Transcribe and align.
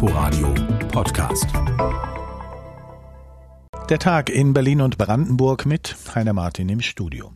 Inforadio 0.00 0.54
Podcast. 0.92 1.48
Der 3.90 3.98
Tag 3.98 4.30
in 4.30 4.52
Berlin 4.52 4.80
und 4.80 4.96
Brandenburg 4.96 5.66
mit 5.66 5.96
Heiner 6.14 6.34
Martin 6.34 6.68
im 6.68 6.80
Studio. 6.82 7.32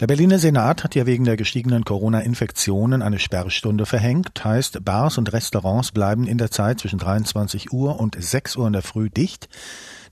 Der 0.00 0.06
Berliner 0.06 0.38
Senat 0.38 0.84
hat 0.84 0.94
ja 0.94 1.04
wegen 1.04 1.24
der 1.24 1.36
gestiegenen 1.36 1.84
Corona-Infektionen 1.84 3.02
eine 3.02 3.18
Sperrstunde 3.18 3.84
verhängt. 3.84 4.42
Heißt, 4.42 4.82
Bars 4.82 5.18
und 5.18 5.34
Restaurants 5.34 5.92
bleiben 5.92 6.26
in 6.26 6.38
der 6.38 6.50
Zeit 6.50 6.80
zwischen 6.80 6.98
23 6.98 7.74
Uhr 7.74 8.00
und 8.00 8.16
6 8.18 8.56
Uhr 8.56 8.68
in 8.68 8.72
der 8.72 8.80
Früh 8.80 9.10
dicht. 9.10 9.50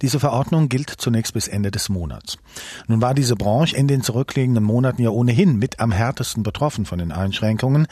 Diese 0.02 0.18
Verordnung 0.18 0.70
gilt 0.70 0.88
zunächst 0.88 1.34
bis 1.34 1.46
Ende 1.46 1.70
des 1.70 1.90
Monats. 1.90 2.38
Nun 2.88 3.02
war 3.02 3.12
diese 3.12 3.36
Branche 3.36 3.76
in 3.76 3.86
den 3.86 4.02
zurückliegenden 4.02 4.64
Monaten 4.64 5.02
ja 5.02 5.10
ohnehin 5.10 5.56
mit 5.56 5.78
am 5.78 5.92
härtesten 5.92 6.42
betroffen 6.42 6.86
von 6.86 6.98
den 6.98 7.12
Einschränkungen. 7.12 7.86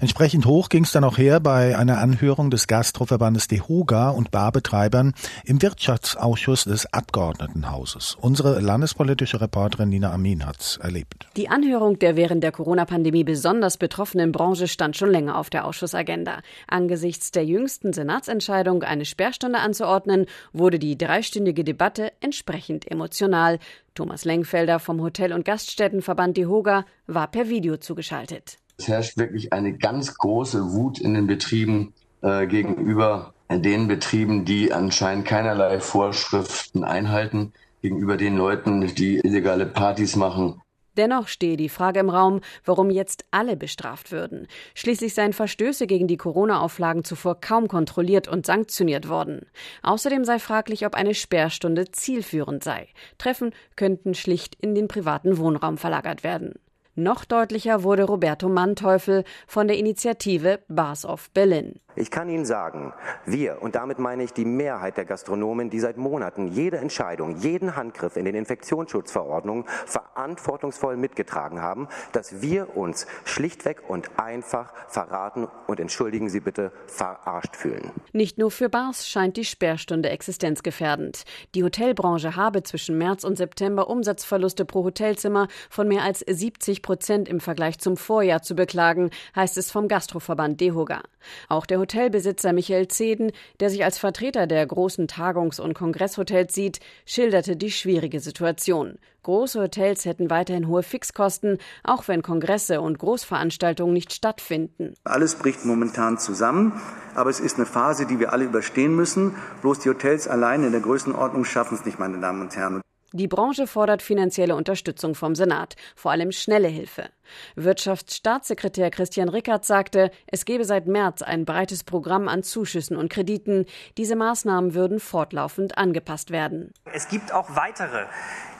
Entsprechend 0.00 0.46
hoch 0.46 0.70
ging 0.70 0.84
es 0.84 0.92
dann 0.92 1.04
auch 1.04 1.18
her 1.18 1.40
bei 1.40 1.76
einer 1.76 1.98
Anhörung 1.98 2.50
des 2.50 2.66
Gastroverbandes 2.66 3.48
DEHOGA 3.48 4.10
und 4.10 4.30
Barbetreibern 4.30 5.12
im 5.44 5.60
Wirtschaftsausschuss 5.60 6.64
des 6.64 6.92
Abgeordnetenhauses. 6.92 8.16
Unsere 8.20 8.60
landespolitische 8.60 9.40
Reporterin 9.40 9.90
Nina 9.90 10.10
Amin 10.10 10.46
hat's 10.46 10.78
erlebt. 10.78 11.28
Die 11.36 11.50
Anhörung 11.50 11.98
der 11.98 12.16
während 12.16 12.42
der 12.42 12.52
Corona-Pandemie 12.52 13.24
besonders 13.24 13.76
betroffenen 13.76 14.32
Branche 14.32 14.68
stand 14.68 14.96
schon 14.96 15.10
länger 15.10 15.36
auf 15.36 15.50
der 15.50 15.66
Ausschussagenda. 15.66 16.40
Angesichts 16.66 17.30
der 17.30 17.44
jüngsten 17.44 17.92
Senatsentscheidung, 17.92 18.82
eine 18.82 19.04
Sperrstunde 19.04 19.58
anzuordnen, 19.58 20.26
wurde 20.52 20.78
die 20.78 20.96
dreistündige 20.96 21.41
dreistündige 21.42 21.64
Debatte 21.64 22.12
entsprechend 22.20 22.88
emotional. 22.88 23.58
Thomas 23.94 24.24
Lengfelder 24.24 24.78
vom 24.78 25.00
Hotel- 25.02 25.32
und 25.32 25.44
Gaststättenverband 25.44 26.36
DEHOGA 26.36 26.84
war 27.06 27.30
per 27.30 27.48
Video 27.48 27.76
zugeschaltet. 27.78 28.58
Es 28.78 28.86
herrscht 28.86 29.18
wirklich 29.18 29.52
eine 29.52 29.76
ganz 29.76 30.14
große 30.14 30.72
Wut 30.72 31.00
in 31.00 31.14
den 31.14 31.26
Betrieben 31.26 31.94
äh, 32.22 32.46
gegenüber 32.46 33.34
den 33.50 33.88
Betrieben, 33.88 34.44
die 34.44 34.72
anscheinend 34.72 35.26
keinerlei 35.26 35.80
Vorschriften 35.80 36.84
einhalten, 36.84 37.52
gegenüber 37.82 38.16
den 38.16 38.36
Leuten, 38.36 38.86
die 38.94 39.16
illegale 39.16 39.66
Partys 39.66 40.16
machen, 40.16 40.61
Dennoch 40.96 41.28
stehe 41.28 41.56
die 41.56 41.68
Frage 41.68 42.00
im 42.00 42.10
Raum, 42.10 42.40
warum 42.64 42.90
jetzt 42.90 43.24
alle 43.30 43.56
bestraft 43.56 44.12
würden. 44.12 44.46
Schließlich 44.74 45.14
seien 45.14 45.32
Verstöße 45.32 45.86
gegen 45.86 46.06
die 46.06 46.16
Corona-Auflagen 46.16 47.04
zuvor 47.04 47.40
kaum 47.40 47.68
kontrolliert 47.68 48.28
und 48.28 48.46
sanktioniert 48.46 49.08
worden. 49.08 49.46
Außerdem 49.82 50.24
sei 50.24 50.38
fraglich, 50.38 50.84
ob 50.86 50.94
eine 50.94 51.14
Sperrstunde 51.14 51.90
zielführend 51.90 52.62
sei. 52.62 52.88
Treffen 53.18 53.54
könnten 53.76 54.14
schlicht 54.14 54.54
in 54.56 54.74
den 54.74 54.88
privaten 54.88 55.38
Wohnraum 55.38 55.78
verlagert 55.78 56.24
werden. 56.24 56.54
Noch 56.94 57.24
deutlicher 57.24 57.84
wurde 57.84 58.04
Roberto 58.04 58.50
Manteuffel 58.50 59.24
von 59.46 59.66
der 59.66 59.78
Initiative 59.78 60.60
Bars 60.68 61.06
of 61.06 61.30
Berlin. 61.30 61.80
Ich 61.94 62.10
kann 62.10 62.28
Ihnen 62.28 62.44
sagen, 62.44 62.92
wir, 63.26 63.60
und 63.60 63.74
damit 63.74 63.98
meine 63.98 64.22
ich 64.22 64.32
die 64.32 64.44
Mehrheit 64.44 64.96
der 64.96 65.04
Gastronomen, 65.04 65.68
die 65.68 65.78
seit 65.78 65.98
Monaten 65.98 66.48
jede 66.48 66.78
Entscheidung, 66.78 67.36
jeden 67.36 67.76
Handgriff 67.76 68.16
in 68.16 68.24
den 68.24 68.34
Infektionsschutzverordnungen 68.34 69.64
verantwortungsvoll 69.86 70.96
mitgetragen 70.96 71.60
haben, 71.60 71.88
dass 72.12 72.40
wir 72.40 72.76
uns 72.76 73.06
schlichtweg 73.24 73.82
und 73.88 74.18
einfach 74.18 74.72
verraten 74.88 75.48
und 75.66 75.80
entschuldigen 75.80 76.30
Sie 76.30 76.40
bitte 76.40 76.72
verarscht 76.86 77.56
fühlen. 77.56 77.90
Nicht 78.12 78.38
nur 78.38 78.50
für 78.50 78.70
Bars 78.70 79.06
scheint 79.06 79.36
die 79.36 79.44
Sperrstunde 79.44 80.08
existenzgefährdend. 80.08 81.24
Die 81.54 81.62
Hotelbranche 81.62 82.36
habe 82.36 82.62
zwischen 82.62 82.96
März 82.96 83.24
und 83.24 83.36
September 83.36 83.88
Umsatzverluste 83.88 84.64
pro 84.64 84.84
Hotelzimmer 84.84 85.48
von 85.68 85.88
mehr 85.88 86.02
als 86.02 86.20
70 86.20 86.80
Prozent 86.80 87.28
im 87.28 87.40
Vergleich 87.40 87.78
zum 87.78 87.96
Vorjahr 87.96 88.42
zu 88.42 88.54
beklagen, 88.54 89.10
heißt 89.36 89.58
es 89.58 89.70
vom 89.70 89.88
Gastroverband 89.88 90.60
DEHOGA. 90.60 91.02
Auch 91.48 91.66
der 91.66 91.78
Hotelbesitzer 91.82 92.52
Michael 92.52 92.86
Zeden, 92.86 93.32
der 93.58 93.68
sich 93.68 93.84
als 93.84 93.98
Vertreter 93.98 94.46
der 94.46 94.64
großen 94.64 95.08
Tagungs- 95.08 95.58
und 95.58 95.74
Kongresshotels 95.74 96.54
sieht, 96.54 96.78
schilderte 97.04 97.56
die 97.56 97.72
schwierige 97.72 98.20
Situation. 98.20 98.98
Große 99.24 99.60
Hotels 99.60 100.04
hätten 100.04 100.30
weiterhin 100.30 100.68
hohe 100.68 100.84
Fixkosten, 100.84 101.58
auch 101.82 102.06
wenn 102.06 102.22
Kongresse 102.22 102.80
und 102.80 103.00
Großveranstaltungen 103.00 103.92
nicht 103.92 104.12
stattfinden. 104.12 104.94
Alles 105.02 105.34
bricht 105.34 105.64
momentan 105.64 106.18
zusammen, 106.18 106.80
aber 107.16 107.30
es 107.30 107.40
ist 107.40 107.56
eine 107.56 107.66
Phase, 107.66 108.06
die 108.06 108.20
wir 108.20 108.32
alle 108.32 108.44
überstehen 108.44 108.94
müssen. 108.94 109.34
Bloß 109.62 109.80
die 109.80 109.88
Hotels 109.88 110.28
allein 110.28 110.62
in 110.62 110.70
der 110.70 110.80
Größenordnung 110.80 111.44
schaffen 111.44 111.76
es 111.76 111.84
nicht, 111.84 111.98
meine 111.98 112.20
Damen 112.20 112.42
und 112.42 112.54
Herren. 112.54 112.80
Die 113.14 113.28
Branche 113.28 113.66
fordert 113.66 114.00
finanzielle 114.00 114.56
Unterstützung 114.56 115.14
vom 115.14 115.34
Senat, 115.34 115.76
vor 115.94 116.12
allem 116.12 116.32
schnelle 116.32 116.68
Hilfe. 116.68 117.10
Wirtschaftsstaatssekretär 117.56 118.90
Christian 118.90 119.28
Rickert 119.28 119.66
sagte, 119.66 120.10
es 120.26 120.46
gebe 120.46 120.64
seit 120.64 120.86
März 120.86 121.20
ein 121.20 121.44
breites 121.44 121.84
Programm 121.84 122.26
an 122.26 122.42
Zuschüssen 122.42 122.96
und 122.96 123.10
Krediten. 123.10 123.66
Diese 123.98 124.16
Maßnahmen 124.16 124.72
würden 124.72 124.98
fortlaufend 124.98 125.76
angepasst 125.76 126.30
werden. 126.30 126.72
Es 126.92 127.08
gibt 127.08 127.34
auch 127.34 127.54
weitere 127.54 128.06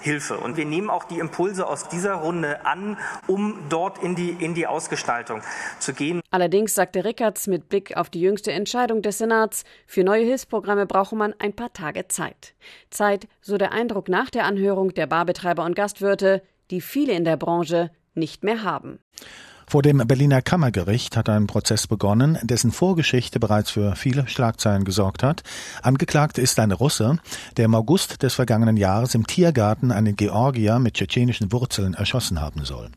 Hilfe. 0.03 0.39
Und 0.39 0.57
wir 0.57 0.65
nehmen 0.65 0.91
auch 0.91 1.05
die 1.05 1.19
Impulse 1.19 1.67
aus 1.67 1.89
dieser 1.89 2.15
Runde 2.15 2.67
an, 2.67 2.99
um 3.27 3.59
dort 3.69 4.03
in 4.03 4.15
die, 4.15 4.31
in 4.31 4.55
die 4.55 4.67
Ausgestaltung 4.67 5.43
zu 5.79 5.95
gehen. 5.95 6.21
Allerdings 6.31 6.75
sagte 6.75 7.05
Rickertz 7.05 7.47
mit 7.47 7.69
Blick 7.69 7.97
auf 7.97 8.11
die 8.11 8.21
jüngste 8.21 8.53
Entscheidung 8.53 9.03
des 9.03 9.19
Senats, 9.19 9.65
für 9.87 10.05
neue 10.05 10.25
Hilfsprogramme 10.25 10.87
brauche 10.87 11.17
man 11.17 11.35
ein 11.39 11.55
paar 11.55 11.73
Tage 11.73 12.09
Zeit. 12.09 12.55
Zeit, 12.91 13.29
so 13.41 13.59
der 13.59 13.73
Eindruck 13.73 14.09
nach 14.09 14.31
der 14.31 14.45
Anhörung 14.45 14.95
der 14.95 15.07
Barbetreiber 15.07 15.65
und 15.65 15.77
Gastwirte, 15.77 16.43
die 16.71 16.81
viele 16.81 17.13
in 17.13 17.25
der 17.25 17.37
Branche 17.37 17.91
nicht 18.15 18.45
mehr 18.45 18.63
haben. 18.63 18.99
Vor 19.73 19.81
dem 19.81 20.07
Berliner 20.07 20.43
Kammergericht 20.43 21.17
hat 21.17 21.31
ein 21.31 21.47
Prozess 21.47 21.87
begonnen, 21.87 22.37
dessen 22.43 22.73
Vorgeschichte 22.73 23.41
bereits 23.41 23.71
für 23.71 23.97
viele 23.97 24.29
Schlagzeilen 24.29 24.85
gesorgt 24.85 25.23
hat. 25.23 25.45
Angeklagt 25.81 26.37
ist 26.37 26.59
ein 26.59 26.73
Russe, 26.73 27.17
der 27.57 27.65
im 27.65 27.75
August 27.75 28.23
des 28.23 28.35
vergangenen 28.35 28.77
Jahres 28.77 29.15
im 29.15 29.27
Tiergarten 29.27 29.91
einen 29.91 30.15
Georgier 30.15 30.79
mit 30.79 30.93
tschetschenischen 30.93 31.53
Wurzeln 31.53 31.95
erschossen 31.95 32.39
haben 32.39 32.67
soll. 32.67 32.91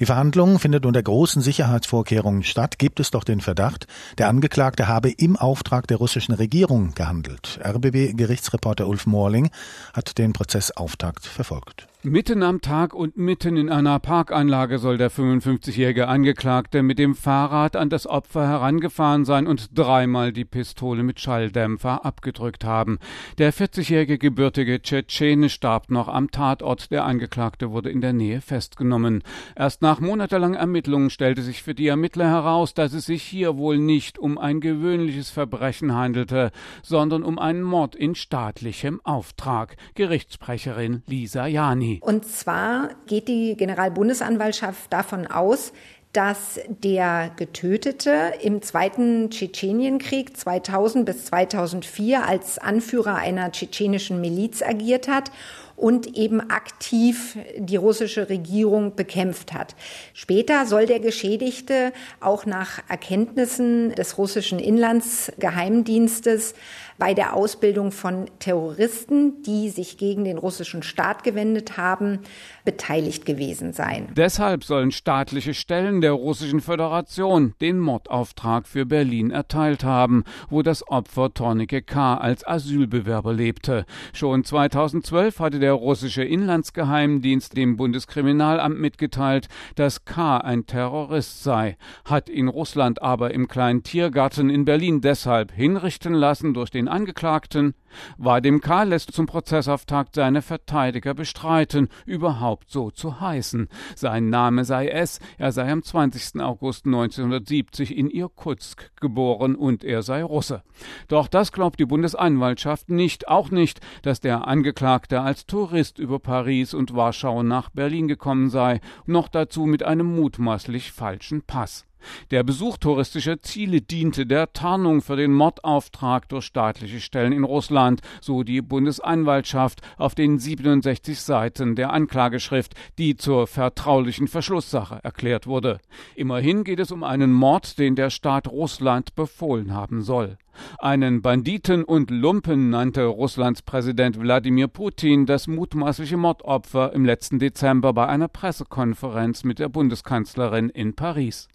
Die 0.00 0.06
Verhandlung 0.06 0.58
findet 0.58 0.86
unter 0.86 1.02
großen 1.02 1.42
Sicherheitsvorkehrungen 1.42 2.42
statt, 2.42 2.78
gibt 2.78 3.00
es 3.00 3.10
doch 3.10 3.22
den 3.22 3.42
Verdacht, 3.42 3.86
der 4.16 4.30
Angeklagte 4.30 4.88
habe 4.88 5.10
im 5.10 5.36
Auftrag 5.36 5.88
der 5.88 5.98
russischen 5.98 6.32
Regierung 6.32 6.94
gehandelt. 6.94 7.60
RBB-Gerichtsreporter 7.62 8.88
Ulf 8.88 9.04
Morling 9.04 9.50
hat 9.92 10.16
den 10.16 10.32
Prozessauftakt 10.32 11.26
verfolgt. 11.26 11.86
Mitten 12.08 12.42
am 12.42 12.62
Tag 12.62 12.94
und 12.94 13.18
mitten 13.18 13.58
in 13.58 13.68
einer 13.68 13.98
Parkanlage 13.98 14.78
soll 14.78 14.96
der 14.96 15.10
55-jährige 15.10 16.08
Angeklagte 16.08 16.82
mit 16.82 16.98
dem 16.98 17.14
Fahrrad 17.14 17.76
an 17.76 17.90
das 17.90 18.06
Opfer 18.06 18.48
herangefahren 18.48 19.26
sein 19.26 19.46
und 19.46 19.78
dreimal 19.78 20.32
die 20.32 20.46
Pistole 20.46 21.02
mit 21.02 21.20
Schalldämpfer 21.20 22.06
abgedrückt 22.06 22.64
haben. 22.64 22.98
Der 23.36 23.52
40-jährige 23.52 24.16
gebürtige 24.16 24.80
Tschetschene 24.80 25.50
starb 25.50 25.90
noch 25.90 26.08
am 26.08 26.30
Tatort. 26.30 26.90
Der 26.90 27.04
Angeklagte 27.04 27.72
wurde 27.72 27.90
in 27.90 28.00
der 28.00 28.14
Nähe 28.14 28.40
festgenommen. 28.40 29.22
Erst 29.54 29.82
nach 29.82 30.00
monatelangen 30.00 30.56
Ermittlungen 30.56 31.10
stellte 31.10 31.42
sich 31.42 31.62
für 31.62 31.74
die 31.74 31.88
Ermittler 31.88 32.30
heraus, 32.30 32.72
dass 32.72 32.94
es 32.94 33.04
sich 33.04 33.22
hier 33.22 33.58
wohl 33.58 33.76
nicht 33.76 34.18
um 34.18 34.38
ein 34.38 34.62
gewöhnliches 34.62 35.28
Verbrechen 35.28 35.94
handelte, 35.94 36.52
sondern 36.82 37.22
um 37.22 37.38
einen 37.38 37.62
Mord 37.62 37.94
in 37.94 38.14
staatlichem 38.14 39.02
Auftrag. 39.04 39.76
Gerichtssprecherin 39.94 41.02
Lisa 41.06 41.46
Jani. 41.46 41.97
Und 42.00 42.26
zwar 42.26 42.90
geht 43.06 43.28
die 43.28 43.56
Generalbundesanwaltschaft 43.56 44.92
davon 44.92 45.26
aus, 45.26 45.72
dass 46.12 46.58
der 46.68 47.30
Getötete 47.36 48.32
im 48.42 48.62
Zweiten 48.62 49.30
Tschetschenienkrieg 49.30 50.36
2000 50.36 51.04
bis 51.04 51.26
2004 51.26 52.26
als 52.26 52.58
Anführer 52.58 53.16
einer 53.16 53.52
tschetschenischen 53.52 54.20
Miliz 54.20 54.62
agiert 54.62 55.06
hat 55.06 55.30
und 55.76 56.16
eben 56.16 56.40
aktiv 56.50 57.38
die 57.56 57.76
russische 57.76 58.28
Regierung 58.28 58.96
bekämpft 58.96 59.52
hat. 59.52 59.76
Später 60.12 60.66
soll 60.66 60.86
der 60.86 60.98
Geschädigte 60.98 61.92
auch 62.20 62.46
nach 62.46 62.80
Erkenntnissen 62.88 63.94
des 63.94 64.18
russischen 64.18 64.58
Inlandsgeheimdienstes 64.58 66.54
bei 66.98 67.14
der 67.14 67.34
Ausbildung 67.34 67.92
von 67.92 68.26
Terroristen, 68.40 69.42
die 69.42 69.70
sich 69.70 69.98
gegen 69.98 70.24
den 70.24 70.36
russischen 70.36 70.82
Staat 70.82 71.22
gewendet 71.22 71.76
haben, 71.76 72.20
beteiligt 72.64 73.24
gewesen 73.24 73.72
sein. 73.72 74.08
Deshalb 74.16 74.64
sollen 74.64 74.90
staatliche 74.90 75.54
Stellen 75.54 76.00
der 76.00 76.12
Russischen 76.12 76.60
Föderation 76.60 77.54
den 77.60 77.78
Mordauftrag 77.78 78.66
für 78.66 78.84
Berlin 78.84 79.30
erteilt 79.30 79.84
haben, 79.84 80.24
wo 80.50 80.62
das 80.62 80.86
Opfer 80.88 81.32
Tornike 81.32 81.82
K. 81.82 82.16
als 82.16 82.46
Asylbewerber 82.46 83.32
lebte. 83.32 83.86
Schon 84.12 84.42
2012 84.44 85.38
hatte 85.38 85.60
der 85.60 85.74
russische 85.74 86.24
Inlandsgeheimdienst 86.24 87.56
dem 87.56 87.76
Bundeskriminalamt 87.76 88.78
mitgeteilt, 88.78 89.48
dass 89.76 90.04
K. 90.04 90.38
ein 90.38 90.66
Terrorist 90.66 91.44
sei, 91.44 91.76
hat 92.04 92.28
ihn 92.28 92.48
Russland 92.48 93.00
aber 93.02 93.32
im 93.32 93.46
kleinen 93.46 93.84
Tiergarten 93.84 94.50
in 94.50 94.64
Berlin 94.64 95.00
deshalb 95.00 95.52
hinrichten 95.52 96.12
lassen 96.12 96.54
durch 96.54 96.70
den 96.70 96.87
Angeklagten 96.88 97.74
Vadim 98.16 98.60
K. 98.60 98.82
lässt 98.84 99.12
zum 99.12 99.26
Prozessauftakt 99.26 100.14
seine 100.14 100.42
Verteidiger 100.42 101.14
bestreiten, 101.14 101.88
überhaupt 102.06 102.70
so 102.70 102.90
zu 102.90 103.20
heißen. 103.20 103.68
Sein 103.94 104.30
Name 104.30 104.64
sei 104.64 104.88
es, 104.88 105.20
er 105.38 105.52
sei 105.52 105.70
am 105.70 105.82
20. 105.82 106.40
August 106.40 106.86
1970 106.86 107.96
in 107.96 108.10
Irkutsk 108.10 108.90
geboren 109.00 109.54
und 109.54 109.84
er 109.84 110.02
sei 110.02 110.22
Russe. 110.22 110.62
Doch 111.08 111.28
das 111.28 111.52
glaubt 111.52 111.80
die 111.80 111.86
Bundesanwaltschaft 111.86 112.90
nicht, 112.90 113.28
auch 113.28 113.50
nicht, 113.50 113.80
dass 114.02 114.20
der 114.20 114.46
Angeklagte 114.46 115.20
als 115.20 115.46
Tourist 115.46 115.98
über 115.98 116.18
Paris 116.18 116.74
und 116.74 116.94
Warschau 116.94 117.42
nach 117.42 117.70
Berlin 117.70 118.08
gekommen 118.08 118.50
sei, 118.50 118.80
noch 119.06 119.28
dazu 119.28 119.66
mit 119.66 119.82
einem 119.82 120.14
mutmaßlich 120.14 120.92
falschen 120.92 121.42
Pass. 121.42 121.87
Der 122.30 122.42
Besuch 122.42 122.76
touristischer 122.76 123.40
Ziele 123.42 123.80
diente 123.80 124.26
der 124.26 124.52
Tarnung 124.52 125.02
für 125.02 125.16
den 125.16 125.32
Mordauftrag 125.32 126.28
durch 126.28 126.44
staatliche 126.44 127.00
Stellen 127.00 127.32
in 127.32 127.44
Russland, 127.44 128.00
so 128.20 128.42
die 128.42 128.60
Bundesanwaltschaft 128.60 129.80
auf 129.96 130.14
den 130.14 130.38
67 130.38 131.20
Seiten 131.20 131.74
der 131.74 131.92
Anklageschrift, 131.92 132.74
die 132.98 133.16
zur 133.16 133.46
vertraulichen 133.46 134.28
Verschlusssache 134.28 135.00
erklärt 135.02 135.46
wurde. 135.46 135.78
Immerhin 136.14 136.64
geht 136.64 136.80
es 136.80 136.90
um 136.90 137.02
einen 137.02 137.32
Mord, 137.32 137.78
den 137.78 137.96
der 137.96 138.10
Staat 138.10 138.48
Russland 138.48 139.14
befohlen 139.14 139.72
haben 139.72 140.02
soll. 140.02 140.38
Einen 140.78 141.22
Banditen 141.22 141.84
und 141.84 142.10
Lumpen 142.10 142.70
nannte 142.70 143.04
Russlands 143.04 143.62
Präsident 143.62 144.18
Wladimir 144.20 144.68
Putin 144.68 145.26
das 145.26 145.46
mutmaßliche 145.46 146.16
Mordopfer 146.16 146.92
im 146.92 147.04
letzten 147.04 147.38
Dezember 147.38 147.92
bei 147.92 148.06
einer 148.06 148.28
Pressekonferenz 148.28 149.44
mit 149.44 149.58
der 149.58 149.68
Bundeskanzlerin 149.68 150.68
in 150.68 150.94
Paris. 150.94 151.48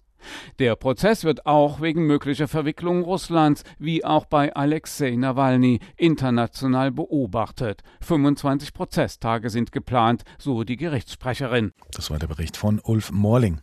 Der 0.58 0.76
Prozess 0.76 1.24
wird 1.24 1.46
auch 1.46 1.80
wegen 1.80 2.06
möglicher 2.06 2.48
Verwicklung 2.48 3.02
Russlands 3.02 3.64
wie 3.78 4.04
auch 4.04 4.26
bei 4.26 4.54
Alexei 4.54 5.16
Nawalny 5.16 5.80
international 5.96 6.90
beobachtet. 6.90 7.82
25 8.00 8.72
Prozesstage 8.72 9.50
sind 9.50 9.72
geplant, 9.72 10.24
so 10.38 10.64
die 10.64 10.76
Gerichtssprecherin. 10.76 11.72
Das 11.92 12.10
war 12.10 12.18
der 12.18 12.28
Bericht 12.28 12.56
von 12.56 12.80
Ulf 12.82 13.10
Morling. 13.12 13.60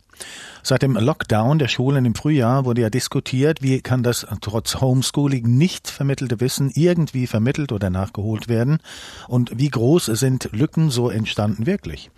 Seit 0.64 0.82
dem 0.82 0.94
Lockdown 0.94 1.58
der 1.58 1.66
Schulen 1.66 2.04
im 2.04 2.14
Frühjahr 2.14 2.64
wurde 2.64 2.82
ja 2.82 2.90
diskutiert, 2.90 3.62
wie 3.62 3.80
kann 3.80 4.04
das 4.04 4.24
trotz 4.40 4.80
Homeschooling 4.80 5.44
nicht 5.58 5.90
vermittelte 5.90 6.40
Wissen 6.40 6.70
irgendwie 6.72 7.26
vermittelt 7.26 7.72
oder 7.72 7.90
nachgeholt 7.90 8.46
werden 8.46 8.78
und 9.26 9.58
wie 9.58 9.68
groß 9.68 10.06
sind 10.06 10.50
Lücken 10.52 10.90
so 10.90 11.10
entstanden 11.10 11.66
wirklich. 11.66 12.12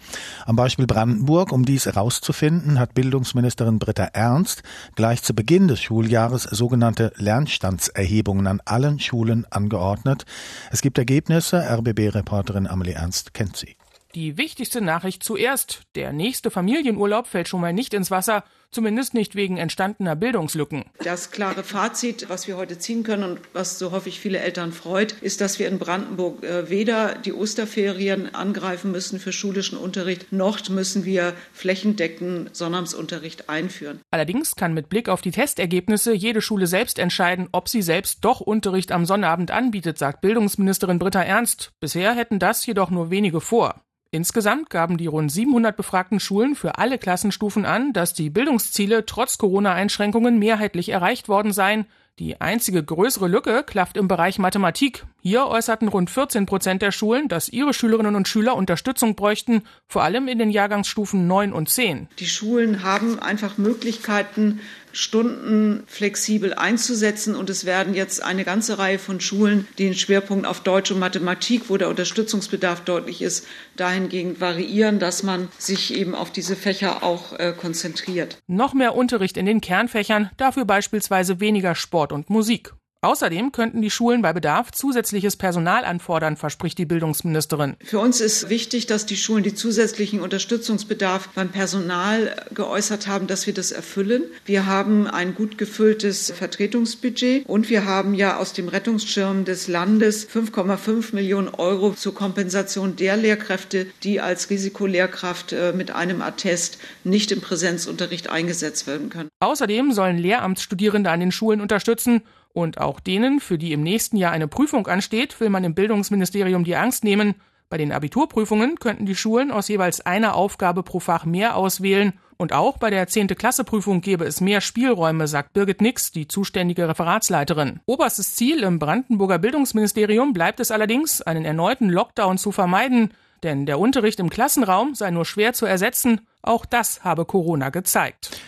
Am 0.45 0.57
Beispiel 0.57 0.87
Brandenburg, 0.87 1.53
um 1.53 1.65
dies 1.65 1.87
herauszufinden, 1.87 2.79
hat 2.79 2.93
Bildungsministerin 2.93 3.79
Britta 3.79 4.05
Ernst 4.13 4.63
gleich 4.95 5.23
zu 5.23 5.33
Beginn 5.33 5.67
des 5.67 5.81
Schuljahres 5.81 6.43
sogenannte 6.43 7.13
Lernstandserhebungen 7.17 8.47
an 8.47 8.61
allen 8.67 9.01
Schulen 9.01 9.47
angeordnet. 9.49 10.27
Es 10.71 10.83
gibt 10.83 10.99
Ergebnisse, 10.99 11.65
RBB-Reporterin 11.67 12.67
Amelie 12.67 12.93
Ernst 12.93 13.33
kennt 13.33 13.57
sie. 13.57 13.77
Die 14.15 14.37
wichtigste 14.39 14.81
Nachricht 14.81 15.25
zuerst. 15.25 15.83
Der 15.97 16.13
nächste 16.13 16.53
Familienurlaub 16.53 17.27
fällt 17.27 17.49
schon 17.49 17.61
mal 17.61 17.73
nicht 17.73 17.93
ins 17.95 18.13
Wasser, 18.13 18.45
zumindest 18.71 19.13
nicht 19.13 19.35
wegen 19.35 19.57
entstandener 19.57 20.15
Bildungslücken. 20.15 20.85
Das 21.03 21.33
klare 21.33 21.65
Fazit, 21.65 22.29
was 22.29 22.47
wir 22.47 22.57
heute 22.57 22.79
ziehen 22.79 23.03
können 23.03 23.25
und 23.25 23.41
was 23.53 23.77
so 23.77 23.91
hoffe 23.91 24.09
ich 24.09 24.21
viele 24.21 24.39
Eltern 24.39 24.73
freut, 24.73 25.13
ist, 25.21 25.41
dass 25.41 25.59
wir 25.59 25.67
in 25.67 25.81
Brandenburg 25.81 26.45
äh, 26.45 26.71
weder 26.71 27.17
die 27.17 27.33
Osterferien 27.33 28.33
angreifen 28.33 28.93
müssen 28.93 29.19
für 29.19 29.33
schulischen 29.33 29.77
Unterricht, 29.77 30.33
noch 30.33 30.69
müssen 30.69 31.05
wir 31.05 31.35
flächendeckend 31.53 32.55
Sonnabendsunterricht 32.55 33.49
einführen. 33.49 34.01
Allerdings 34.13 34.55
kann 34.55 34.75
mit 34.75 34.89
Blick 34.89 35.09
auf 35.09 35.23
die 35.23 35.33
Testergebnisse 35.33 36.15
jede 36.15 36.41
Schule 36.41 36.69
selbst 36.69 37.01
entscheiden, 37.01 37.49
ob 37.51 37.69
sie 37.69 37.83
selbst 37.83 38.25
doch 38.25 38.41
Unterricht 38.41 38.93
am 38.93 39.07
Sonnabend 39.07 39.51
anbietet, 39.51 39.99
sagt 39.99 40.21
Bildungsministerin 40.21 41.01
Britta 41.01 41.23
Ernst. 41.23 41.73
Bisher 41.81 42.15
hätten 42.15 42.39
das 42.39 42.65
jedoch 42.65 42.91
nur 42.91 43.11
wenige 43.11 43.41
vor. 43.41 43.81
Insgesamt 44.15 44.71
gaben 44.71 44.97
die 44.97 45.09
rund 45.09 45.33
700 45.33 45.77
befragten 45.77 46.21
Schulen 46.21 46.55
für 46.55 46.79
alle 46.79 46.99
Klassenstufen 46.99 47.67
an, 47.67 47.93
dass 47.93 48.15
die 48.15 48.31
Bildungsziele 48.31 49.07
trotz 49.07 49.39
Corona-Einschränkungen 49.39 50.39
mehrheitlich 50.39 50.91
erreicht 50.91 51.29
worden 51.29 51.53
seien. 51.53 51.87
Die 52.21 52.41
einzige 52.41 52.85
größere 52.85 53.27
Lücke 53.27 53.65
klafft 53.65 53.97
im 53.97 54.07
Bereich 54.07 54.39
Mathematik. 54.39 55.05
Hier 55.21 55.49
äußerten 55.49 55.89
rund 55.89 56.11
14 56.11 56.47
Prozent 56.47 56.81
der 56.81 56.93
Schulen, 56.93 57.27
dass 57.27 57.49
ihre 57.49 57.75
Schülerinnen 57.75 58.15
und 58.15 58.29
Schüler 58.29 58.55
Unterstützung 58.55 59.17
bräuchten, 59.17 59.63
vor 59.89 60.05
allem 60.05 60.29
in 60.29 60.39
den 60.39 60.51
Jahrgangsstufen 60.51 61.27
9 61.27 61.53
und 61.53 61.69
10. 61.69 62.07
Die 62.21 62.27
Schulen 62.27 62.85
haben 62.85 63.19
einfach 63.19 63.59
Möglichkeiten, 63.59 64.61
Stunden 64.95 65.85
flexibel 65.87 66.55
einzusetzen. 66.55 67.35
Und 67.35 67.51
es 67.51 67.65
werden 67.65 67.95
jetzt 67.95 68.23
eine 68.23 68.45
ganze 68.45 68.79
Reihe 68.79 68.99
von 68.99 69.21
Schulen, 69.21 69.67
die 69.79 69.85
den 69.85 69.95
Schwerpunkt 69.95 70.47
auf 70.47 70.61
Deutsch 70.61 70.91
und 70.91 70.99
Mathematik, 70.99 71.69
wo 71.69 71.77
der 71.77 71.89
Unterstützungsbedarf 71.89 72.81
deutlich 72.83 73.23
ist, 73.23 73.47
dahingehend 73.77 74.41
variieren, 74.41 74.99
dass 74.99 75.23
man 75.23 75.49
sich 75.59 75.95
eben 75.95 76.15
auf 76.15 76.31
diese 76.31 76.57
Fächer 76.57 77.03
auch 77.03 77.39
äh, 77.39 77.53
konzentriert. 77.57 78.39
Noch 78.47 78.75
mehr 78.75 78.95
Unterricht 78.95 79.37
in 79.37 79.47
den 79.47 79.61
Kernfächern, 79.61 80.31
dafür 80.37 80.65
beispielsweise 80.65 81.41
weniger 81.41 81.75
Sport 81.75 82.13
und 82.13 82.31
Musik. 82.31 82.73
Außerdem 83.05 83.53
könnten 83.53 83.83
die 83.83 83.91
Schulen 83.91 84.23
bei 84.23 84.33
Bedarf 84.33 84.73
zusätzliches 84.73 85.37
Personal 85.37 85.85
anfordern, 85.85 86.39
verspricht 86.39 86.79
die 86.79 86.87
Bildungsministerin. 86.87 87.77
Für 87.85 87.99
uns 87.99 88.23
ist 88.23 88.49
wichtig, 88.49 88.87
dass 88.87 89.05
die 89.05 89.19
Schulen 89.19 89.45
die 89.45 89.55
zusätzlichen 89.55 90.23
Unterstützungsbedarf 90.23 91.29
beim 91.35 91.51
Personal 91.51 92.35
geäußert 92.55 93.07
haben, 93.07 93.27
dass 93.27 93.47
wir 93.47 93.53
das 93.53 93.73
erfüllen. 93.73 94.23
Wir 94.47 94.65
haben 94.65 95.07
ein 95.07 95.35
gut 95.35 95.59
gefülltes 95.59 96.31
Vertretungsbudget 96.31 97.47
und 97.47 97.69
wir 97.69 97.85
haben 97.85 98.15
ja 98.15 98.39
aus 98.39 98.55
dem 98.55 98.69
Rettungsschirm 98.69 99.45
des 99.45 99.69
Landes 99.69 100.27
5,5 100.27 101.15
Millionen 101.15 101.49
Euro 101.49 101.93
zur 101.93 102.15
Kompensation 102.15 102.97
der 102.97 103.19
Lehrkräfte, 103.19 103.87
die 104.03 104.23
als 104.23 104.49
Risikolehrkraft 104.49 105.53
äh, 105.53 105.75
mit 105.75 105.91
einem 105.91 106.23
Attest 106.23 106.79
nicht 107.05 107.33
im 107.33 107.43
Präsenzunterricht 107.43 108.31
eingesetzt 108.31 108.87
werden 108.87 109.11
können. 109.11 109.29
Außerdem 109.41 109.93
sollen 109.93 110.17
Lehramtsstudierende 110.17 111.11
an 111.11 111.21
den 111.21 111.33
Schulen 111.33 111.61
unterstützen 111.61 112.23
und 112.55 112.81
auch 112.81 113.01
denen, 113.01 113.41
für 113.41 113.59
die 113.59 113.73
im 113.73 113.83
nächsten 113.83 114.17
Jahr 114.17 114.33
eine 114.33 114.49
Prüfung 114.49 114.87
ansteht, 114.87 115.39
will 115.41 115.51
man 115.51 115.65
im 115.65 115.75
Bildungsministerium 115.75 116.65
die 116.65 116.77
Angst 116.77 117.05
nehmen. 117.05 117.35
Bei 117.69 117.77
den 117.77 117.93
Abiturprüfungen 117.93 118.79
könnten 118.79 119.05
die 119.05 119.17
Schulen 119.17 119.51
aus 119.51 119.69
jeweils 119.69 120.01
einer 120.01 120.37
Aufgabe 120.37 120.85
pro 120.85 121.01
Fach 121.01 121.25
mehr 121.25 121.57
auswählen. 121.57 122.13
Und 122.37 122.53
auch 122.53 122.79
bei 122.79 122.91
der 122.91 123.07
10. 123.09 123.29
Klasse 123.29 123.65
Prüfung 123.65 124.01
gäbe 124.01 124.25
es 124.25 124.41
mehr 124.41 124.61
Spielräume, 124.61 125.27
sagt 125.27 125.53
Birgit 125.53 125.81
Nix, 125.81 126.13
die 126.13 126.29
zuständige 126.29 126.89
Referatsleiterin. 126.89 127.81
Oberstes 127.87 128.35
Ziel 128.37 128.63
im 128.63 128.79
Brandenburger 128.79 129.39
Bildungsministerium 129.39 130.33
bleibt 130.33 130.61
es 130.61 130.71
allerdings, 130.71 131.23
einen 131.23 131.45
erneuten 131.45 131.91
Lockdown 131.91 132.39
zu 132.39 132.53
vermeiden. 132.53 133.11
Denn 133.43 133.67
der 133.67 133.81
Unterricht 133.81 134.21
im 134.21 134.31
Klassenraum 134.31 134.95
sei 134.95 135.11
nur 135.11 135.25
schwer 135.25 135.53
zu 135.53 135.67
ersetzen. 135.67 136.21
Auch 136.45 136.67
das 136.67 137.03
habe 137.03 137.25
Corona 137.25 137.71
gezeigt. 137.71 138.39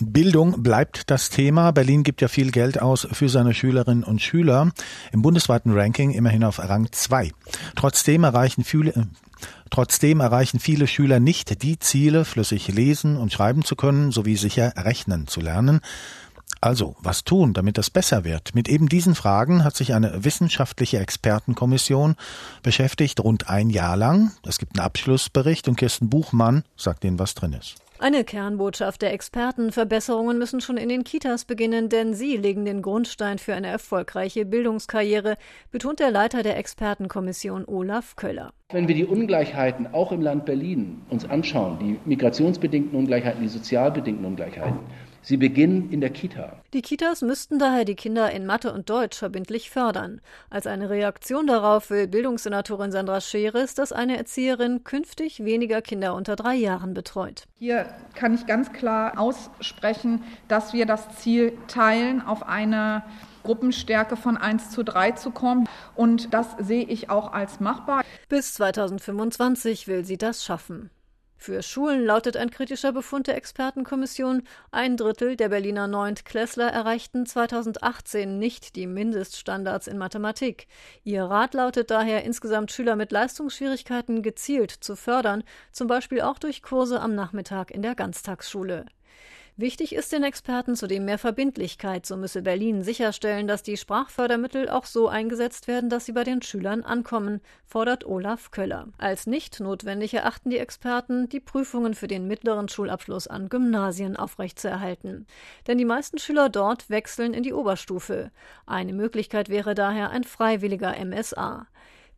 Bildung 0.00 0.62
bleibt 0.62 1.10
das 1.10 1.30
Thema. 1.30 1.72
Berlin 1.72 2.04
gibt 2.04 2.20
ja 2.20 2.28
viel 2.28 2.52
Geld 2.52 2.80
aus 2.80 3.08
für 3.10 3.28
seine 3.28 3.54
Schülerinnen 3.54 4.04
und 4.04 4.22
Schüler. 4.22 4.70
Im 5.10 5.22
bundesweiten 5.22 5.72
Ranking 5.72 6.12
immerhin 6.12 6.44
auf 6.44 6.60
Rang 6.60 6.88
2. 6.90 7.32
Trotzdem 7.74 8.22
erreichen 8.22 8.62
viele, 8.62 9.08
Trotzdem 9.70 10.20
erreichen 10.20 10.60
viele 10.60 10.86
Schüler 10.86 11.20
nicht 11.20 11.62
die 11.62 11.78
Ziele, 11.78 12.24
flüssig 12.24 12.68
lesen 12.68 13.16
und 13.16 13.32
schreiben 13.32 13.64
zu 13.64 13.76
können, 13.76 14.12
sowie 14.12 14.36
sicher 14.36 14.72
rechnen 14.76 15.26
zu 15.26 15.40
lernen. 15.40 15.80
Also, 16.62 16.94
was 17.00 17.24
tun, 17.24 17.54
damit 17.54 17.78
das 17.78 17.88
besser 17.88 18.24
wird? 18.24 18.54
Mit 18.54 18.68
eben 18.68 18.88
diesen 18.90 19.14
Fragen 19.14 19.64
hat 19.64 19.76
sich 19.76 19.94
eine 19.94 20.24
wissenschaftliche 20.24 20.98
Expertenkommission 20.98 22.16
beschäftigt, 22.62 23.20
rund 23.20 23.48
ein 23.48 23.70
Jahr 23.70 23.96
lang. 23.96 24.32
Es 24.46 24.58
gibt 24.58 24.76
einen 24.76 24.84
Abschlussbericht 24.84 25.68
und 25.68 25.76
Kirsten 25.76 26.10
Buchmann 26.10 26.64
sagt 26.76 27.04
Ihnen, 27.04 27.18
was 27.18 27.34
drin 27.34 27.54
ist. 27.54 27.76
Eine 27.98 28.24
Kernbotschaft 28.24 29.02
der 29.02 29.12
Experten. 29.12 29.72
Verbesserungen 29.72 30.38
müssen 30.38 30.62
schon 30.62 30.78
in 30.78 30.88
den 30.88 31.04
Kitas 31.04 31.44
beginnen, 31.44 31.90
denn 31.90 32.14
sie 32.14 32.36
legen 32.36 32.64
den 32.64 32.80
Grundstein 32.80 33.38
für 33.38 33.54
eine 33.54 33.66
erfolgreiche 33.66 34.46
Bildungskarriere, 34.46 35.36
betont 35.70 36.00
der 36.00 36.10
Leiter 36.10 36.42
der 36.42 36.56
Expertenkommission 36.56 37.66
Olaf 37.66 38.16
Köller. 38.16 38.52
Wenn 38.70 38.88
wir 38.88 38.94
die 38.94 39.04
Ungleichheiten 39.04 39.86
auch 39.92 40.12
im 40.12 40.22
Land 40.22 40.46
Berlin 40.46 41.02
uns 41.10 41.28
anschauen, 41.28 41.78
die 41.78 41.98
migrationsbedingten 42.06 42.98
Ungleichheiten, 42.98 43.42
die 43.42 43.48
sozialbedingten 43.48 44.24
Ungleichheiten, 44.24 44.78
Sie 45.22 45.36
beginnen 45.36 45.90
in 45.90 46.00
der 46.00 46.10
Kita. 46.10 46.62
Die 46.72 46.82
Kitas 46.82 47.20
müssten 47.20 47.58
daher 47.58 47.84
die 47.84 47.94
Kinder 47.94 48.30
in 48.30 48.46
Mathe 48.46 48.72
und 48.72 48.88
Deutsch 48.88 49.18
verbindlich 49.18 49.70
fördern. 49.70 50.20
Als 50.48 50.66
eine 50.66 50.88
Reaktion 50.88 51.46
darauf 51.46 51.90
will 51.90 52.08
Bildungssenatorin 52.08 52.90
Sandra 52.90 53.20
Scheres, 53.20 53.74
dass 53.74 53.92
eine 53.92 54.16
Erzieherin 54.16 54.82
künftig 54.84 55.44
weniger 55.44 55.82
Kinder 55.82 56.14
unter 56.14 56.36
drei 56.36 56.54
Jahren 56.54 56.94
betreut. 56.94 57.44
Hier 57.58 57.86
kann 58.14 58.34
ich 58.34 58.46
ganz 58.46 58.72
klar 58.72 59.18
aussprechen, 59.18 60.22
dass 60.48 60.72
wir 60.72 60.86
das 60.86 61.16
Ziel 61.16 61.52
teilen, 61.68 62.22
auf 62.22 62.48
eine 62.48 63.02
Gruppenstärke 63.42 64.16
von 64.16 64.36
1 64.36 64.70
zu 64.70 64.82
3 64.82 65.12
zu 65.12 65.30
kommen. 65.30 65.68
Und 65.94 66.32
das 66.34 66.56
sehe 66.58 66.84
ich 66.84 67.10
auch 67.10 67.32
als 67.32 67.60
machbar. 67.60 68.02
Bis 68.28 68.54
2025 68.54 69.88
will 69.88 70.04
sie 70.04 70.18
das 70.18 70.44
schaffen. 70.44 70.90
Für 71.42 71.62
Schulen 71.62 72.04
lautet 72.04 72.36
ein 72.36 72.50
kritischer 72.50 72.92
Befund 72.92 73.26
der 73.26 73.34
Expertenkommission, 73.34 74.42
ein 74.72 74.98
Drittel 74.98 75.36
der 75.36 75.48
Berliner 75.48 75.88
Neuntklässler 75.88 76.68
erreichten 76.68 77.24
2018 77.24 78.38
nicht 78.38 78.76
die 78.76 78.86
Mindeststandards 78.86 79.86
in 79.86 79.96
Mathematik. 79.96 80.68
Ihr 81.02 81.24
Rat 81.24 81.54
lautet 81.54 81.90
daher, 81.90 82.24
insgesamt 82.24 82.72
Schüler 82.72 82.94
mit 82.94 83.10
Leistungsschwierigkeiten 83.10 84.20
gezielt 84.20 84.70
zu 84.70 84.96
fördern, 84.96 85.42
zum 85.72 85.86
Beispiel 85.86 86.20
auch 86.20 86.38
durch 86.38 86.60
Kurse 86.60 87.00
am 87.00 87.14
Nachmittag 87.14 87.70
in 87.70 87.80
der 87.80 87.94
Ganztagsschule. 87.94 88.84
Wichtig 89.56 89.94
ist 89.94 90.12
den 90.12 90.22
Experten 90.22 90.76
zudem 90.76 91.04
mehr 91.04 91.18
Verbindlichkeit. 91.18 92.06
So 92.06 92.16
müsse 92.16 92.42
Berlin 92.42 92.82
sicherstellen, 92.82 93.46
dass 93.46 93.62
die 93.62 93.76
Sprachfördermittel 93.76 94.68
auch 94.68 94.84
so 94.84 95.08
eingesetzt 95.08 95.68
werden, 95.68 95.90
dass 95.90 96.06
sie 96.06 96.12
bei 96.12 96.24
den 96.24 96.42
Schülern 96.42 96.82
ankommen, 96.82 97.40
fordert 97.64 98.06
Olaf 98.06 98.50
Köller. 98.50 98.88
Als 98.98 99.26
nicht 99.26 99.60
notwendig 99.60 100.14
erachten 100.14 100.50
die 100.50 100.58
Experten, 100.58 101.28
die 101.28 101.40
Prüfungen 101.40 101.94
für 101.94 102.08
den 102.08 102.26
mittleren 102.26 102.68
Schulabschluss 102.68 103.26
an 103.26 103.48
Gymnasien 103.48 104.16
aufrechtzuerhalten. 104.16 105.26
Denn 105.66 105.78
die 105.78 105.84
meisten 105.84 106.18
Schüler 106.18 106.48
dort 106.48 106.88
wechseln 106.88 107.34
in 107.34 107.42
die 107.42 107.52
Oberstufe. 107.52 108.30
Eine 108.66 108.92
Möglichkeit 108.92 109.48
wäre 109.48 109.74
daher 109.74 110.10
ein 110.10 110.24
freiwilliger 110.24 110.94
MSA. 111.04 111.66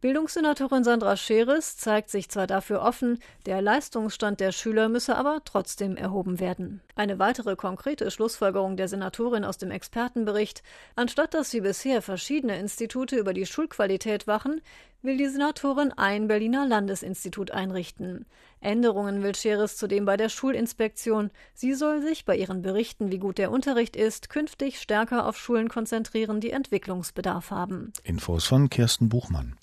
Bildungssenatorin 0.03 0.83
Sandra 0.83 1.17
Scheres 1.17 1.77
zeigt 1.77 2.11
sich 2.11 2.29
zwar 2.29 2.49
dafür 2.49 2.83
offen, 2.83 3.21
der 3.47 3.63
Leistungsstand 3.63 4.41
der 4.41 4.51
Schüler 4.51 4.89
müsse 4.89 5.15
aber 5.15 5.43
trotzdem 5.45 5.97
erhoben 5.97 6.41
werden. 6.41 6.81
Eine 6.97 7.21
weitere 7.21 7.55
konkrete 7.55 8.11
Schlussfolgerung 8.11 8.77
der 8.77 8.89
Senatorin 8.89 9.45
aus 9.45 9.59
dem 9.59 9.71
Expertenbericht, 9.71 10.65
anstatt 10.97 11.35
dass 11.35 11.53
wie 11.53 11.61
bisher 11.61 12.03
verschiedene 12.03 12.59
Institute 12.59 13.15
über 13.15 13.33
die 13.33 13.47
Schulqualität 13.47 14.27
wachen, 14.27 14.61
will 15.03 15.19
die 15.19 15.29
Senatorin 15.29 15.93
ein 15.93 16.27
Berliner 16.27 16.67
Landesinstitut 16.67 17.53
einrichten. 17.53 18.27
Änderungen 18.61 19.23
will 19.23 19.37
Scheres 19.37 19.77
zudem 19.77 20.05
bei 20.05 20.17
der 20.17 20.31
Schulinspektion. 20.31 21.31
Sie 21.55 21.75
soll 21.75 22.03
sich 22.03 22.25
bei 22.25 22.35
ihren 22.37 22.61
Berichten, 22.63 23.13
wie 23.13 23.19
gut 23.19 23.39
der 23.39 23.53
Unterricht 23.53 23.95
ist, 23.95 24.31
künftig 24.31 24.81
stärker 24.81 25.29
auf 25.29 25.39
Schulen 25.39 25.69
konzentrieren, 25.69 26.41
die 26.41 26.51
Entwicklungsbedarf 26.51 27.53
haben. 27.53 27.93
Infos 28.03 28.47
von 28.47 28.69
Kirsten 28.69 29.09
Buchmann. 29.09 29.55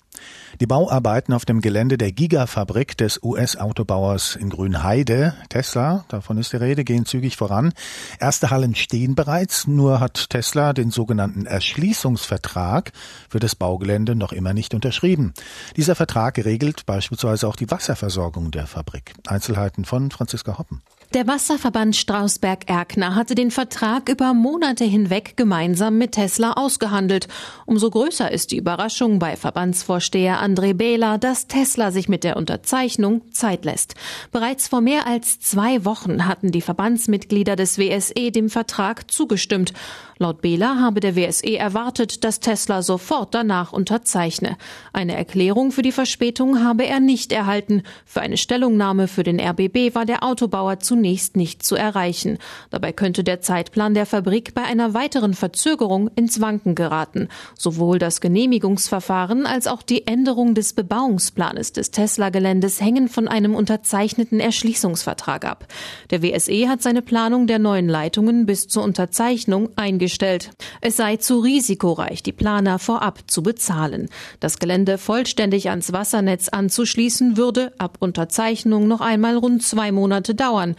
Die 0.60 0.66
Bauarbeiten 0.66 1.32
auf 1.32 1.44
dem 1.44 1.60
Gelände 1.60 1.96
der 1.96 2.12
Gigafabrik 2.12 2.96
des 2.96 3.22
US-Autobauers 3.22 4.36
in 4.36 4.50
Grünheide, 4.50 5.34
Tesla, 5.48 6.04
davon 6.08 6.36
ist 6.38 6.52
die 6.52 6.56
Rede, 6.56 6.84
gehen 6.84 7.06
zügig 7.06 7.36
voran. 7.36 7.72
Erste 8.18 8.50
Hallen 8.50 8.74
stehen 8.74 9.14
bereits, 9.14 9.66
nur 9.66 10.00
hat 10.00 10.28
Tesla 10.28 10.72
den 10.72 10.90
sogenannten 10.90 11.46
Erschließungsvertrag 11.46 12.92
für 13.28 13.38
das 13.40 13.54
Baugelände 13.54 14.14
noch 14.14 14.32
immer 14.32 14.52
nicht 14.52 14.74
unterschrieben. 14.74 15.32
Dieser 15.76 15.94
Vertrag 15.94 16.36
regelt 16.38 16.84
beispielsweise 16.84 17.48
auch 17.48 17.56
die 17.56 17.70
Wasserversorgung 17.70 18.50
der 18.50 18.66
Fabrik. 18.66 19.14
Einzelheiten 19.26 19.84
von 19.84 20.10
Franziska 20.10 20.58
Hoppen. 20.58 20.82
Der 21.12 21.26
Wasserverband 21.26 21.96
Strausberg-Erkner 21.96 23.16
hatte 23.16 23.34
den 23.34 23.50
Vertrag 23.50 24.08
über 24.08 24.32
Monate 24.32 24.84
hinweg 24.84 25.36
gemeinsam 25.36 25.98
mit 25.98 26.12
Tesla 26.12 26.52
ausgehandelt. 26.52 27.26
Umso 27.66 27.90
größer 27.90 28.30
ist 28.30 28.52
die 28.52 28.58
Überraschung 28.58 29.18
bei 29.18 29.34
Verbandsvorsteher 29.34 30.40
André 30.40 30.72
Behler, 30.72 31.18
dass 31.18 31.48
Tesla 31.48 31.90
sich 31.90 32.08
mit 32.08 32.22
der 32.22 32.36
Unterzeichnung 32.36 33.22
Zeit 33.32 33.64
lässt. 33.64 33.96
Bereits 34.30 34.68
vor 34.68 34.82
mehr 34.82 35.08
als 35.08 35.40
zwei 35.40 35.84
Wochen 35.84 36.28
hatten 36.28 36.52
die 36.52 36.60
Verbandsmitglieder 36.60 37.56
des 37.56 37.76
WSE 37.76 38.30
dem 38.30 38.48
Vertrag 38.48 39.10
zugestimmt. 39.10 39.72
Laut 40.22 40.42
Behler 40.42 40.78
habe 40.78 41.00
der 41.00 41.16
WSE 41.16 41.56
erwartet, 41.56 42.24
dass 42.24 42.40
Tesla 42.40 42.82
sofort 42.82 43.34
danach 43.34 43.72
unterzeichne. 43.72 44.58
Eine 44.92 45.16
Erklärung 45.16 45.72
für 45.72 45.80
die 45.80 45.92
Verspätung 45.92 46.62
habe 46.62 46.84
er 46.84 47.00
nicht 47.00 47.32
erhalten. 47.32 47.84
Für 48.04 48.20
eine 48.20 48.36
Stellungnahme 48.36 49.08
für 49.08 49.22
den 49.22 49.40
RBB 49.40 49.94
war 49.94 50.04
der 50.04 50.22
Autobauer 50.22 50.78
zunächst 50.78 51.38
nicht 51.38 51.62
zu 51.62 51.74
erreichen. 51.74 52.36
Dabei 52.68 52.92
könnte 52.92 53.24
der 53.24 53.40
Zeitplan 53.40 53.94
der 53.94 54.04
Fabrik 54.04 54.52
bei 54.52 54.62
einer 54.62 54.92
weiteren 54.92 55.32
Verzögerung 55.32 56.10
ins 56.16 56.42
Wanken 56.42 56.74
geraten. 56.74 57.28
Sowohl 57.56 57.98
das 57.98 58.20
Genehmigungsverfahren 58.20 59.46
als 59.46 59.66
auch 59.66 59.80
die 59.80 60.06
Änderung 60.06 60.54
des 60.54 60.74
Bebauungsplanes 60.74 61.72
des 61.72 61.92
Tesla-Geländes 61.92 62.82
hängen 62.82 63.08
von 63.08 63.26
einem 63.26 63.54
unterzeichneten 63.54 64.38
Erschließungsvertrag 64.38 65.46
ab. 65.46 65.66
Der 66.10 66.20
WSE 66.22 66.68
hat 66.68 66.82
seine 66.82 67.00
Planung 67.00 67.46
der 67.46 67.58
neuen 67.58 67.88
Leitungen 67.88 68.44
bis 68.44 68.68
zur 68.68 68.82
Unterzeichnung 68.82 69.70
eingestellt 69.76 70.09
eingestellt. 70.10 70.50
Es 70.80 70.96
sei 70.96 71.16
zu 71.16 71.38
risikoreich, 71.38 72.22
die 72.22 72.32
Planer 72.32 72.78
vorab 72.78 73.20
zu 73.26 73.42
bezahlen. 73.42 74.08
Das 74.40 74.58
Gelände 74.58 74.98
vollständig 74.98 75.70
ans 75.70 75.92
Wassernetz 75.92 76.48
anzuschließen 76.48 77.36
würde 77.36 77.72
ab 77.78 77.96
Unterzeichnung 78.00 78.88
noch 78.88 79.00
einmal 79.00 79.36
rund 79.36 79.62
zwei 79.62 79.92
Monate 79.92 80.34
dauern. 80.34 80.74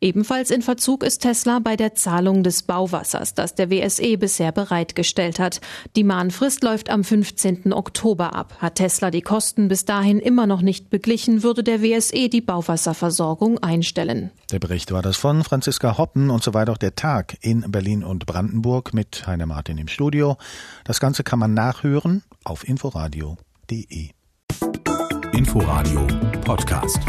Ebenfalls 0.00 0.50
in 0.50 0.62
Verzug 0.62 1.02
ist 1.02 1.20
Tesla 1.20 1.58
bei 1.58 1.76
der 1.76 1.94
Zahlung 1.94 2.42
des 2.42 2.62
Bauwassers, 2.62 3.34
das 3.34 3.54
der 3.54 3.70
WSE 3.70 4.18
bisher 4.18 4.52
bereitgestellt 4.52 5.38
hat. 5.38 5.60
Die 5.96 6.04
Mahnfrist 6.04 6.62
läuft 6.62 6.90
am 6.90 7.04
15. 7.04 7.72
Oktober 7.72 8.34
ab. 8.34 8.54
Hat 8.58 8.76
Tesla 8.76 9.10
die 9.10 9.22
Kosten 9.22 9.68
bis 9.68 9.84
dahin 9.84 10.18
immer 10.18 10.46
noch 10.46 10.62
nicht 10.62 10.90
beglichen, 10.90 11.42
würde 11.42 11.62
der 11.62 11.82
WSE 11.82 12.28
die 12.28 12.40
Bauwasserversorgung 12.40 13.58
einstellen. 13.58 14.30
Der 14.50 14.58
Bericht 14.58 14.92
war 14.92 15.02
das 15.02 15.16
von 15.16 15.42
Franziska 15.44 15.98
Hoppen 15.98 16.30
und 16.30 16.42
soweit 16.42 16.68
auch 16.70 16.78
der 16.78 16.94
Tag 16.94 17.36
in 17.40 17.70
Berlin 17.70 18.04
und 18.04 18.26
Brandenburg 18.26 18.94
mit 18.94 19.26
Heiner 19.26 19.46
Martin 19.46 19.78
im 19.78 19.88
Studio. 19.88 20.36
Das 20.84 21.00
Ganze 21.00 21.24
kann 21.24 21.38
man 21.38 21.54
nachhören 21.54 22.22
auf 22.44 22.68
inforadio.de. 22.68 24.10
Inforadio 25.32 26.06
Podcast. 26.44 27.00